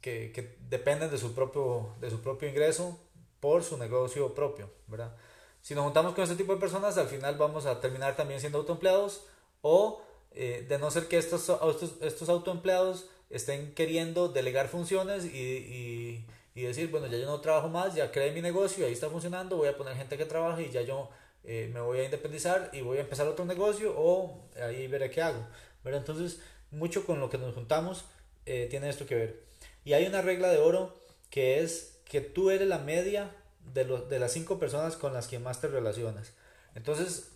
que, 0.01 0.31
que, 0.31 0.57
dependen 0.69 1.11
de 1.11 1.17
su, 1.17 1.33
propio, 1.35 1.95
de 1.99 2.09
su 2.09 2.21
propio 2.21 2.49
ingreso 2.49 2.99
por 3.39 3.63
su 3.63 3.77
negocio 3.77 4.33
propio, 4.33 4.69
¿verdad? 4.87 5.15
Si 5.61 5.75
nos 5.75 5.83
juntamos 5.83 6.13
con 6.13 6.23
este 6.23 6.35
tipo 6.35 6.53
de 6.53 6.59
personas, 6.59 6.97
al 6.97 7.07
final 7.07 7.35
vamos 7.37 7.65
a 7.65 7.79
terminar 7.79 8.15
también 8.15 8.39
siendo 8.39 8.59
autoempleados 8.59 9.25
o 9.61 10.01
eh, 10.31 10.65
de 10.67 10.77
no 10.77 10.89
ser 10.91 11.07
que 11.07 11.17
estos, 11.17 11.49
estos, 11.49 11.95
estos 12.01 12.29
autoempleados 12.29 13.07
estén 13.29 13.73
queriendo 13.73 14.29
delegar 14.29 14.67
funciones 14.67 15.25
y, 15.25 15.37
y 15.37 16.25
y 16.59 16.63
decir, 16.63 16.89
bueno, 16.89 17.07
ya 17.07 17.17
yo 17.17 17.25
no 17.25 17.39
trabajo 17.39 17.69
más, 17.69 17.95
ya 17.95 18.11
creé 18.11 18.31
mi 18.31 18.41
negocio, 18.41 18.85
ahí 18.85 18.91
está 18.91 19.09
funcionando, 19.09 19.55
voy 19.55 19.69
a 19.69 19.77
poner 19.77 19.95
gente 19.95 20.17
que 20.17 20.25
trabaje 20.25 20.63
y 20.63 20.71
ya 20.71 20.81
yo 20.81 21.09
eh, 21.45 21.69
me 21.73 21.79
voy 21.79 21.99
a 21.99 22.03
independizar 22.03 22.69
y 22.73 22.81
voy 22.81 22.97
a 22.97 23.01
empezar 23.01 23.27
otro 23.27 23.45
negocio 23.45 23.93
o 23.95 24.49
ahí 24.61 24.87
veré 24.87 25.09
qué 25.09 25.21
hago. 25.21 25.47
¿verdad? 25.83 26.01
Entonces, 26.01 26.41
mucho 26.71 27.05
con 27.05 27.21
lo 27.21 27.29
que 27.29 27.37
nos 27.37 27.55
juntamos 27.55 28.03
eh, 28.45 28.67
tiene 28.69 28.89
esto 28.89 29.05
que 29.05 29.15
ver. 29.15 29.43
Y 29.85 29.93
hay 29.93 30.05
una 30.05 30.21
regla 30.21 30.49
de 30.49 30.57
oro 30.57 30.93
que 31.29 31.61
es 31.61 31.98
que 32.09 32.19
tú 32.19 32.49
eres 32.49 32.67
la 32.67 32.79
media 32.79 33.31
de, 33.73 33.85
de 33.85 34.19
las 34.19 34.33
cinco 34.33 34.59
personas 34.59 34.97
con 34.97 35.13
las 35.13 35.27
que 35.27 35.39
más 35.39 35.61
te 35.61 35.67
relacionas. 35.67 36.33
Entonces, 36.75 37.31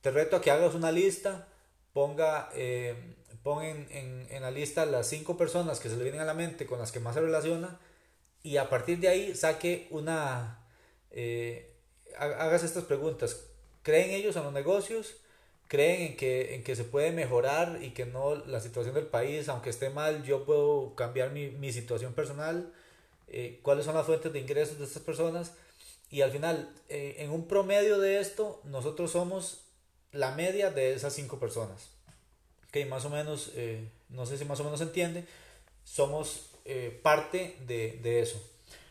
te 0.00 0.10
reto 0.10 0.36
a 0.36 0.40
que 0.40 0.50
hagas 0.50 0.74
una 0.74 0.90
lista, 0.90 1.46
ponga, 1.92 2.50
eh, 2.54 2.96
en, 3.44 4.26
en, 4.30 4.42
la 4.42 4.50
lista 4.50 4.86
las 4.86 5.06
cinco 5.06 5.36
personas 5.36 5.78
que 5.78 5.90
se 5.90 5.96
le 5.96 6.02
vienen 6.02 6.22
a 6.22 6.24
la 6.24 6.34
mente 6.34 6.66
con 6.66 6.78
las 6.78 6.90
que 6.90 7.00
más 7.00 7.14
se 7.14 7.20
relaciona 7.20 7.78
y 8.42 8.56
a 8.56 8.70
partir 8.70 8.98
de 8.98 9.08
ahí 9.08 9.34
saque 9.34 9.86
una, 9.90 10.66
eh, 11.10 11.74
hagas 12.18 12.64
estas 12.64 12.84
preguntas. 12.84 13.44
¿Creen 13.82 14.10
ellos 14.10 14.36
en 14.36 14.44
los 14.44 14.52
negocios? 14.52 15.16
¿Creen 15.68 16.02
en 16.02 16.16
que, 16.16 16.54
en 16.54 16.64
que 16.64 16.76
se 16.76 16.84
puede 16.84 17.12
mejorar 17.12 17.78
y 17.82 17.90
que 17.90 18.06
no 18.06 18.34
la 18.34 18.60
situación 18.60 18.94
del 18.94 19.06
país, 19.06 19.48
aunque 19.50 19.70
esté 19.70 19.90
mal, 19.90 20.24
yo 20.24 20.44
puedo 20.46 20.94
cambiar 20.94 21.30
mi, 21.30 21.50
mi 21.50 21.72
situación 21.72 22.14
personal? 22.14 22.72
Eh, 23.36 23.60
¿Cuáles 23.62 23.84
son 23.84 23.94
las 23.94 24.06
fuentes 24.06 24.32
de 24.32 24.38
ingresos 24.38 24.78
de 24.78 24.84
estas 24.84 25.02
personas? 25.02 25.52
Y 26.10 26.22
al 26.22 26.30
final, 26.30 26.72
en 26.88 27.30
un 27.30 27.48
promedio 27.48 27.98
de 27.98 28.20
esto, 28.20 28.60
nosotros 28.64 29.10
somos 29.10 29.64
la 30.14 30.30
media 30.30 30.70
de 30.70 30.94
esas 30.94 31.12
cinco 31.12 31.38
personas. 31.38 31.90
Que 32.70 32.86
más 32.86 33.04
o 33.04 33.10
menos, 33.10 33.50
eh, 33.54 33.88
no 34.08 34.24
sé 34.24 34.38
si 34.38 34.44
más 34.44 34.58
o 34.60 34.64
menos 34.64 34.78
se 34.78 34.86
entiende, 34.86 35.26
somos 35.84 36.50
eh, 36.64 36.98
parte 37.02 37.56
de, 37.66 37.98
de, 38.02 38.20
eso. 38.20 38.40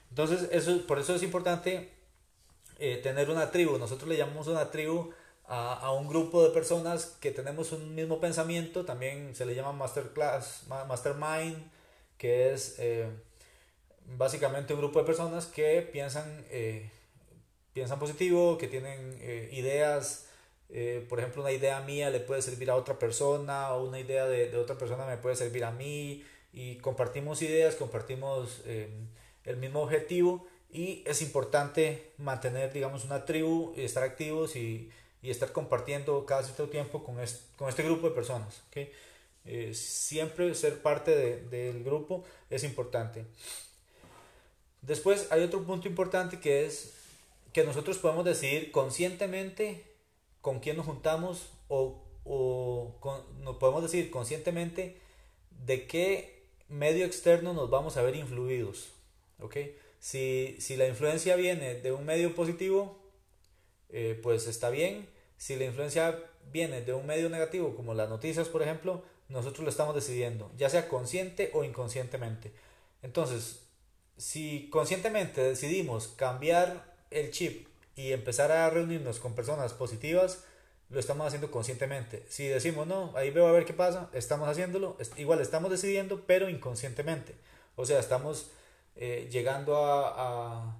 Entonces, 0.09 0.47
eso, 0.51 0.85
por 0.85 0.99
eso 0.99 1.15
es 1.15 1.23
importante 1.23 1.89
eh, 2.77 2.97
tener 3.01 3.29
una 3.29 3.51
tribu. 3.51 3.77
Nosotros 3.77 4.07
le 4.07 4.17
llamamos 4.17 4.47
una 4.47 4.69
tribu 4.69 5.11
a, 5.45 5.73
a, 5.73 5.91
un 5.91 6.07
grupo 6.07 6.43
de 6.43 6.51
personas 6.51 7.17
que 7.19 7.31
tenemos 7.31 7.71
un 7.71 7.95
mismo 7.95 8.19
pensamiento. 8.19 8.85
También 8.85 9.33
se 9.35 9.45
le 9.45 9.55
llama 9.55 9.71
masterclass, 9.71 10.67
mastermind, 10.67 11.71
que 12.17 12.53
es 12.53 12.79
básicamente 14.17 14.73
un 14.73 14.79
grupo 14.79 14.99
de 14.99 15.05
personas 15.05 15.45
que 15.45 15.81
piensan, 15.81 16.45
piensan 17.73 17.99
positivo, 17.99 18.57
que 18.57 18.67
tienen 18.67 19.19
ideas 19.51 20.27
eh, 20.75 21.05
por 21.07 21.19
ejemplo, 21.19 21.43
una 21.43 21.51
idea 21.51 21.79
mía 21.81 22.09
le 22.09 22.19
puede 22.19 22.41
servir 22.41 22.71
a 22.71 22.75
otra 22.75 22.97
persona 22.97 23.71
o 23.73 23.87
una 23.87 23.99
idea 23.99 24.25
de, 24.25 24.57
otra 24.57 24.75
persona 24.75 25.05
me 25.05 25.17
puede 25.17 25.35
servir 25.35 25.63
a 25.65 25.71
mí 25.71 26.23
y 26.51 26.77
compartimos 26.77 27.43
ideas, 27.43 27.75
compartimos 27.75 28.61
eh, 28.65 28.89
el 29.45 29.57
mismo 29.57 29.81
objetivo 29.81 30.47
y 30.71 31.03
es 31.05 31.21
importante 31.21 32.13
mantener, 32.17 32.73
digamos, 32.73 33.05
una 33.05 33.23
tribu, 33.25 33.73
y 33.77 33.81
estar 33.81 34.01
activos 34.03 34.55
y, 34.55 34.89
y, 35.21 35.29
estar 35.29 35.51
compartiendo 35.51 36.25
cada 36.25 36.41
cierto 36.41 36.67
tiempo 36.69 37.03
con, 37.03 37.17
con 37.55 37.69
este 37.69 37.83
grupo 37.83 38.09
de 38.09 38.15
personas. 38.15 38.63
¿okay? 38.69 38.91
Eh, 39.45 39.75
siempre 39.75 40.55
ser 40.55 40.81
parte 40.81 41.15
de, 41.15 41.41
del 41.49 41.83
grupo 41.83 42.23
es 42.49 42.63
importante. 42.63 43.25
Después 44.83 45.27
hay 45.31 45.41
otro 45.41 45.63
punto 45.63 45.87
importante 45.87 46.39
que 46.39 46.65
es 46.65 46.93
que 47.51 47.63
nosotros 47.63 47.97
podemos 47.97 48.25
decidir 48.25 48.71
conscientemente 48.71 49.83
con 50.41 50.59
quién 50.59 50.77
nos 50.77 50.85
juntamos 50.85 51.49
o, 51.69 52.03
o 52.25 52.93
nos 53.39 53.57
podemos 53.57 53.81
decir 53.81 54.11
conscientemente 54.11 54.97
de 55.65 55.87
qué 55.87 56.43
medio 56.67 57.05
externo 57.05 57.53
nos 57.53 57.69
vamos 57.69 57.97
a 57.97 58.01
ver 58.01 58.15
influidos. 58.15 58.91
¿okay? 59.39 59.77
Si, 59.99 60.57
si 60.59 60.75
la 60.75 60.87
influencia 60.87 61.35
viene 61.35 61.75
de 61.75 61.91
un 61.91 62.05
medio 62.05 62.35
positivo, 62.35 62.97
eh, 63.89 64.19
pues 64.21 64.47
está 64.47 64.69
bien. 64.69 65.07
Si 65.37 65.55
la 65.55 65.65
influencia 65.65 66.19
viene 66.51 66.81
de 66.81 66.93
un 66.93 67.05
medio 67.05 67.29
negativo, 67.29 67.75
como 67.75 67.93
las 67.93 68.09
noticias, 68.09 68.49
por 68.49 68.61
ejemplo, 68.61 69.03
nosotros 69.29 69.63
lo 69.63 69.69
estamos 69.69 69.95
decidiendo, 69.95 70.51
ya 70.57 70.69
sea 70.69 70.89
consciente 70.89 71.51
o 71.53 71.63
inconscientemente. 71.63 72.51
Entonces, 73.01 73.62
si 74.17 74.69
conscientemente 74.69 75.41
decidimos 75.41 76.07
cambiar 76.09 76.93
el 77.11 77.31
chip 77.31 77.67
y 77.95 78.11
empezar 78.11 78.51
a 78.51 78.69
reunirnos 78.69 79.19
con 79.19 79.35
personas 79.35 79.73
positivas, 79.73 80.43
lo 80.89 80.99
estamos 80.99 81.27
haciendo 81.27 81.51
conscientemente. 81.51 82.23
Si 82.29 82.47
decimos, 82.47 82.87
no, 82.87 83.11
ahí 83.15 83.31
veo 83.31 83.47
a 83.47 83.51
ver 83.51 83.65
qué 83.65 83.73
pasa, 83.73 84.09
estamos 84.13 84.47
haciéndolo, 84.47 84.97
igual 85.17 85.41
estamos 85.41 85.71
decidiendo, 85.71 86.23
pero 86.25 86.49
inconscientemente. 86.49 87.35
O 87.75 87.85
sea, 87.85 87.99
estamos 87.99 88.51
eh, 88.95 89.27
llegando 89.31 89.77
a, 89.77 90.13
a, 90.15 90.77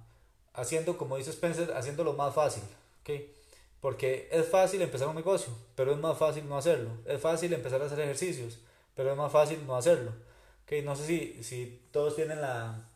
haciendo, 0.54 0.96
como 0.96 1.16
dice 1.16 1.30
Spencer, 1.30 1.72
haciéndolo 1.72 2.12
más 2.12 2.34
fácil. 2.34 2.62
¿okay? 3.02 3.32
Porque 3.80 4.28
es 4.32 4.48
fácil 4.48 4.80
empezar 4.82 5.08
un 5.08 5.16
negocio, 5.16 5.52
pero 5.74 5.92
es 5.92 5.98
más 5.98 6.16
fácil 6.16 6.48
no 6.48 6.56
hacerlo. 6.56 6.90
Es 7.06 7.20
fácil 7.20 7.52
empezar 7.52 7.82
a 7.82 7.86
hacer 7.86 8.00
ejercicios, 8.00 8.58
pero 8.94 9.10
es 9.10 9.16
más 9.16 9.32
fácil 9.32 9.66
no 9.66 9.76
hacerlo. 9.76 10.12
¿okay? 10.64 10.82
No 10.82 10.94
sé 10.96 11.06
si, 11.06 11.42
si 11.42 11.82
todos 11.90 12.16
tienen 12.16 12.40
la... 12.40 12.88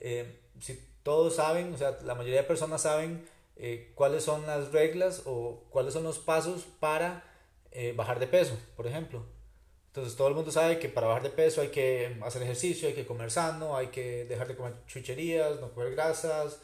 Eh, 0.00 0.40
si 0.60 0.80
todos 1.02 1.36
saben, 1.36 1.72
o 1.74 1.78
sea, 1.78 1.98
la 2.04 2.14
mayoría 2.14 2.42
de 2.42 2.46
personas 2.46 2.82
saben 2.82 3.26
eh, 3.56 3.92
cuáles 3.94 4.24
son 4.24 4.46
las 4.46 4.72
reglas 4.72 5.22
o 5.26 5.64
cuáles 5.70 5.94
son 5.94 6.04
los 6.04 6.18
pasos 6.18 6.66
para 6.80 7.24
eh, 7.72 7.92
bajar 7.96 8.18
de 8.18 8.26
peso, 8.26 8.56
por 8.76 8.86
ejemplo. 8.86 9.24
Entonces 9.88 10.16
todo 10.16 10.28
el 10.28 10.34
mundo 10.34 10.50
sabe 10.50 10.78
que 10.78 10.88
para 10.88 11.06
bajar 11.06 11.22
de 11.22 11.30
peso 11.30 11.62
hay 11.62 11.68
que 11.68 12.18
hacer 12.22 12.42
ejercicio, 12.42 12.88
hay 12.88 12.94
que 12.94 13.06
comer 13.06 13.30
sano, 13.30 13.76
hay 13.76 13.86
que 13.86 14.26
dejar 14.26 14.48
de 14.48 14.56
comer 14.56 14.74
chucherías, 14.86 15.60
no 15.60 15.72
comer 15.72 15.92
grasas 15.92 16.60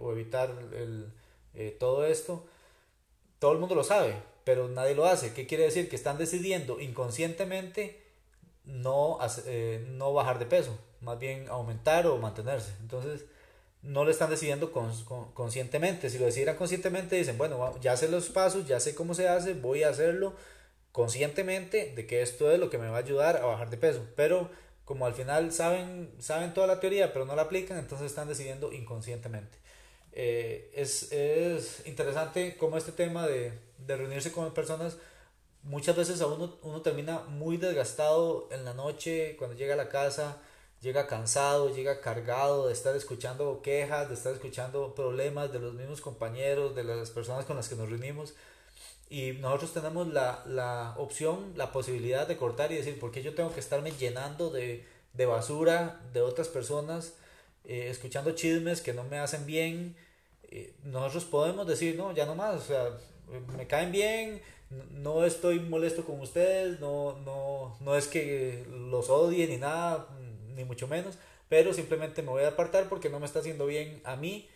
o 0.00 0.12
evitar 0.12 0.50
el, 0.74 1.12
todo 1.78 2.04
esto. 2.04 2.44
Todo 3.38 3.52
el 3.52 3.58
mundo 3.58 3.76
lo 3.76 3.84
sabe, 3.84 4.16
pero 4.42 4.68
nadie 4.68 4.96
lo 4.96 5.06
hace. 5.06 5.32
¿Qué 5.32 5.46
quiere 5.46 5.64
decir? 5.64 5.88
Que 5.88 5.94
están 5.94 6.18
decidiendo 6.18 6.80
inconscientemente 6.80 7.99
no, 8.70 9.18
no 9.88 10.12
bajar 10.12 10.38
de 10.38 10.46
peso, 10.46 10.78
más 11.00 11.18
bien 11.18 11.48
aumentar 11.48 12.06
o 12.06 12.18
mantenerse. 12.18 12.72
Entonces, 12.80 13.24
no 13.82 14.04
lo 14.04 14.10
están 14.10 14.30
decidiendo 14.30 14.72
conscientemente. 14.72 16.10
Si 16.10 16.18
lo 16.18 16.26
decidieran 16.26 16.56
conscientemente, 16.56 17.16
dicen, 17.16 17.38
bueno, 17.38 17.78
ya 17.80 17.96
sé 17.96 18.08
los 18.08 18.28
pasos, 18.28 18.66
ya 18.66 18.80
sé 18.80 18.94
cómo 18.94 19.14
se 19.14 19.28
hace, 19.28 19.54
voy 19.54 19.82
a 19.82 19.90
hacerlo 19.90 20.34
conscientemente 20.92 21.92
de 21.94 22.06
que 22.06 22.22
esto 22.22 22.50
es 22.50 22.58
lo 22.58 22.68
que 22.68 22.78
me 22.78 22.88
va 22.88 22.96
a 22.96 23.00
ayudar 23.00 23.36
a 23.36 23.46
bajar 23.46 23.70
de 23.70 23.76
peso. 23.76 24.04
Pero 24.16 24.50
como 24.84 25.06
al 25.06 25.14
final 25.14 25.52
saben, 25.52 26.12
saben 26.18 26.52
toda 26.52 26.66
la 26.66 26.80
teoría, 26.80 27.12
pero 27.12 27.24
no 27.24 27.36
la 27.36 27.42
aplican, 27.42 27.78
entonces 27.78 28.08
están 28.08 28.28
decidiendo 28.28 28.72
inconscientemente. 28.72 29.56
Eh, 30.12 30.70
es, 30.74 31.12
es, 31.12 31.86
interesante 31.86 32.56
cómo 32.56 32.76
este 32.76 32.90
tema 32.90 33.26
de, 33.26 33.52
reunirse 33.86 34.32
con 34.32 34.52
personas, 34.52 34.96
muchas 35.62 35.96
veces 35.96 36.20
a 36.20 36.26
uno, 36.26 36.56
uno 36.62 36.82
termina 36.82 37.20
muy 37.28 37.56
desgastado 37.56 38.48
en 38.50 38.64
la 38.64 38.74
noche, 38.74 39.36
cuando 39.36 39.56
llega 39.56 39.74
a 39.74 39.76
la 39.76 39.88
casa, 39.88 40.38
llega 40.80 41.06
cansado, 41.06 41.74
llega 41.74 42.00
cargado 42.00 42.66
de 42.66 42.72
estar 42.72 42.96
escuchando 42.96 43.60
quejas, 43.62 44.08
de 44.08 44.14
estar 44.14 44.32
escuchando 44.32 44.94
problemas 44.94 45.52
de 45.52 45.58
los 45.58 45.74
mismos 45.74 46.00
compañeros, 46.00 46.74
de 46.74 46.84
las 46.84 47.10
personas 47.10 47.44
con 47.44 47.56
las 47.56 47.68
que 47.68 47.76
nos 47.76 47.88
reunimos. 47.90 48.34
Y 49.10 49.32
nosotros 49.32 49.72
tenemos 49.74 50.08
la, 50.08 50.42
la 50.46 50.94
opción, 50.96 51.52
la 51.56 51.72
posibilidad 51.72 52.28
de 52.28 52.36
cortar 52.36 52.70
y 52.72 52.76
decir, 52.76 52.98
¿por 52.98 53.10
qué 53.10 53.22
yo 53.22 53.34
tengo 53.34 53.52
que 53.52 53.60
estarme 53.60 53.90
llenando 53.92 54.50
de, 54.50 54.86
de 55.14 55.26
basura 55.26 56.00
de 56.12 56.22
otras 56.22 56.48
personas, 56.48 57.14
eh, 57.64 57.88
escuchando 57.90 58.32
chismes 58.32 58.80
que 58.80 58.94
no 58.94 59.04
me 59.04 59.18
hacen 59.18 59.46
bien? 59.46 59.96
Eh, 60.44 60.74
nosotros 60.84 61.24
podemos 61.24 61.66
decir, 61.66 61.96
no, 61.96 62.12
ya 62.12 62.24
no 62.24 62.34
más, 62.36 62.54
o 62.54 62.64
sea, 62.64 62.90
me 63.56 63.66
caen 63.66 63.92
bien, 63.92 64.40
no 64.70 65.24
estoy 65.24 65.60
molesto 65.60 66.04
con 66.04 66.20
ustedes, 66.20 66.80
no, 66.80 67.18
no, 67.24 67.76
no 67.80 67.96
es 67.96 68.06
que 68.06 68.64
los 68.68 69.10
odie 69.10 69.46
ni 69.48 69.56
nada, 69.56 70.06
ni 70.54 70.64
mucho 70.64 70.86
menos, 70.86 71.18
pero 71.48 71.74
simplemente 71.74 72.22
me 72.22 72.28
voy 72.28 72.44
a 72.44 72.48
apartar 72.48 72.88
porque 72.88 73.10
no 73.10 73.18
me 73.18 73.26
está 73.26 73.40
haciendo 73.40 73.66
bien 73.66 74.00
a 74.04 74.16
mí 74.16 74.48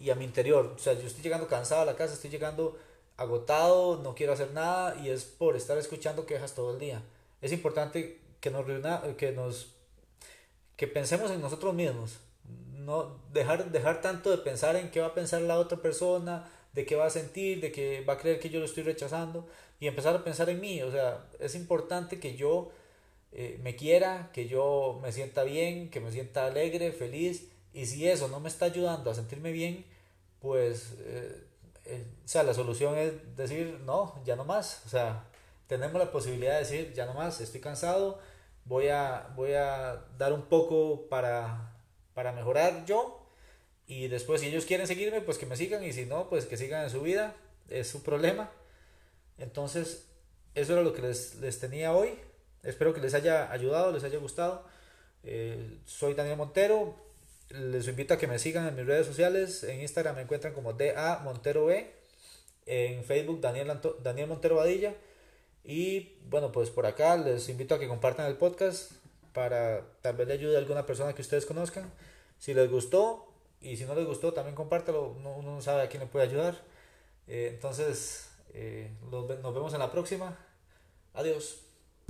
y 0.00 0.10
a 0.10 0.14
mi 0.14 0.24
interior. 0.24 0.72
O 0.74 0.78
sea, 0.78 0.94
yo 0.94 1.06
estoy 1.06 1.22
llegando 1.22 1.46
cansado 1.48 1.82
a 1.82 1.84
la 1.84 1.96
casa, 1.96 2.14
estoy 2.14 2.30
llegando 2.30 2.78
agotado, 3.18 4.00
no 4.02 4.14
quiero 4.14 4.32
hacer 4.32 4.52
nada 4.52 4.96
y 5.02 5.10
es 5.10 5.24
por 5.24 5.56
estar 5.56 5.76
escuchando 5.76 6.24
quejas 6.24 6.54
todo 6.54 6.72
el 6.72 6.78
día. 6.78 7.02
Es 7.42 7.52
importante 7.52 8.20
que 8.40 8.50
nos 8.50 8.66
reuna, 8.66 9.02
que 9.16 9.32
nos 9.32 9.74
que 10.76 10.86
pensemos 10.86 11.30
en 11.32 11.40
nosotros 11.40 11.74
mismos, 11.74 12.20
no 12.72 13.18
dejar 13.32 13.70
dejar 13.72 14.00
tanto 14.00 14.30
de 14.30 14.38
pensar 14.38 14.76
en 14.76 14.90
qué 14.90 15.00
va 15.00 15.08
a 15.08 15.14
pensar 15.14 15.42
la 15.42 15.58
otra 15.58 15.78
persona, 15.78 16.48
de 16.78 16.86
qué 16.86 16.94
va 16.94 17.06
a 17.06 17.10
sentir, 17.10 17.60
de 17.60 17.72
que 17.72 18.02
va 18.02 18.12
a 18.12 18.18
creer 18.18 18.38
que 18.38 18.50
yo 18.50 18.60
lo 18.60 18.66
estoy 18.66 18.84
rechazando 18.84 19.48
y 19.80 19.88
empezar 19.88 20.14
a 20.14 20.22
pensar 20.22 20.48
en 20.48 20.60
mí, 20.60 20.80
o 20.80 20.92
sea, 20.92 21.26
es 21.40 21.56
importante 21.56 22.20
que 22.20 22.36
yo 22.36 22.70
eh, 23.32 23.58
me 23.64 23.74
quiera, 23.74 24.30
que 24.32 24.46
yo 24.46 25.00
me 25.02 25.10
sienta 25.10 25.42
bien, 25.42 25.90
que 25.90 25.98
me 25.98 26.12
sienta 26.12 26.46
alegre, 26.46 26.92
feliz. 26.92 27.48
Y 27.72 27.86
si 27.86 28.08
eso 28.08 28.28
no 28.28 28.38
me 28.38 28.48
está 28.48 28.66
ayudando 28.66 29.10
a 29.10 29.14
sentirme 29.16 29.50
bien, 29.50 29.84
pues, 30.40 30.94
eh, 31.00 31.42
o 32.24 32.28
sea, 32.28 32.44
la 32.44 32.54
solución 32.54 32.96
es 32.96 33.36
decir, 33.36 33.80
no, 33.84 34.14
ya 34.24 34.36
no 34.36 34.44
más. 34.44 34.82
O 34.86 34.88
sea, 34.88 35.24
tenemos 35.66 35.98
la 36.00 36.12
posibilidad 36.12 36.52
de 36.52 36.58
decir, 36.60 36.92
ya 36.94 37.06
no 37.06 37.14
más, 37.14 37.40
estoy 37.40 37.60
cansado, 37.60 38.20
voy 38.66 38.86
a, 38.86 39.32
voy 39.34 39.54
a 39.54 40.04
dar 40.16 40.32
un 40.32 40.42
poco 40.42 41.08
para, 41.08 41.72
para 42.14 42.30
mejorar 42.30 42.84
yo. 42.86 43.17
Y 43.88 44.08
después, 44.08 44.42
si 44.42 44.48
ellos 44.48 44.66
quieren 44.66 44.86
seguirme, 44.86 45.22
pues 45.22 45.38
que 45.38 45.46
me 45.46 45.56
sigan. 45.56 45.82
Y 45.82 45.92
si 45.92 46.04
no, 46.04 46.28
pues 46.28 46.44
que 46.44 46.56
sigan 46.56 46.84
en 46.84 46.90
su 46.90 47.00
vida. 47.00 47.34
Es 47.70 47.88
su 47.88 48.02
problema. 48.02 48.52
Entonces, 49.38 50.04
eso 50.54 50.74
era 50.74 50.82
lo 50.82 50.92
que 50.92 51.02
les, 51.02 51.36
les 51.36 51.58
tenía 51.58 51.94
hoy. 51.94 52.10
Espero 52.62 52.92
que 52.92 53.00
les 53.00 53.14
haya 53.14 53.50
ayudado, 53.50 53.90
les 53.90 54.04
haya 54.04 54.18
gustado. 54.18 54.64
Eh, 55.24 55.78
soy 55.86 56.14
Daniel 56.14 56.36
Montero. 56.36 56.96
Les 57.48 57.88
invito 57.88 58.12
a 58.12 58.18
que 58.18 58.26
me 58.26 58.38
sigan 58.38 58.68
en 58.68 58.76
mis 58.76 58.86
redes 58.86 59.06
sociales. 59.06 59.64
En 59.64 59.80
Instagram 59.80 60.16
me 60.16 60.22
encuentran 60.22 60.52
como 60.52 60.74
DA 60.74 61.20
Montero 61.24 61.66
B. 61.66 61.90
En 62.66 63.04
Facebook 63.04 63.40
Daniel, 63.40 63.80
Daniel 64.02 64.28
Montero 64.28 64.56
Badilla. 64.56 64.94
Y 65.64 66.18
bueno, 66.28 66.52
pues 66.52 66.68
por 66.68 66.84
acá 66.84 67.16
les 67.16 67.48
invito 67.48 67.74
a 67.74 67.78
que 67.78 67.88
compartan 67.88 68.26
el 68.26 68.36
podcast 68.36 68.92
para 69.32 69.82
tal 70.02 70.16
vez 70.16 70.28
le 70.28 70.34
ayude 70.34 70.56
a 70.56 70.58
alguna 70.58 70.84
persona 70.84 71.14
que 71.14 71.22
ustedes 71.22 71.46
conozcan. 71.46 71.90
Si 72.38 72.54
les 72.54 72.70
gustó 72.70 73.27
y 73.60 73.76
si 73.76 73.84
no 73.84 73.94
les 73.94 74.06
gustó, 74.06 74.32
también 74.32 74.54
compártelo. 74.54 75.08
uno 75.08 75.42
no 75.42 75.60
sabe 75.60 75.82
a 75.82 75.88
quién 75.88 76.02
le 76.02 76.08
puede 76.08 76.26
ayudar. 76.26 76.56
Eh, 77.26 77.50
entonces, 77.54 78.30
eh, 78.54 78.90
nos 79.10 79.54
vemos 79.54 79.72
en 79.74 79.80
la 79.80 79.90
próxima. 79.90 80.36
Adiós. 81.14 81.67